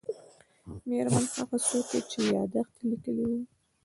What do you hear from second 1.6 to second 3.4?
څوک و چې یادښت یې لیکلی و.